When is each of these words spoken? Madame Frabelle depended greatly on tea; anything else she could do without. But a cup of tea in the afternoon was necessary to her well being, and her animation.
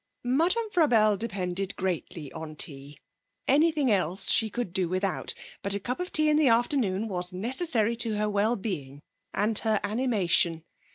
Madame 0.23 0.67
Frabelle 0.71 1.15
depended 1.15 1.75
greatly 1.75 2.31
on 2.31 2.55
tea; 2.55 2.97
anything 3.47 3.91
else 3.91 4.31
she 4.31 4.49
could 4.49 4.73
do 4.73 4.89
without. 4.89 5.35
But 5.61 5.75
a 5.75 5.79
cup 5.79 5.99
of 5.99 6.11
tea 6.11 6.27
in 6.27 6.37
the 6.37 6.47
afternoon 6.49 7.07
was 7.07 7.31
necessary 7.31 7.95
to 7.97 8.17
her 8.17 8.27
well 8.27 8.55
being, 8.55 9.03
and 9.31 9.55
her 9.59 9.79
animation. 9.83 10.63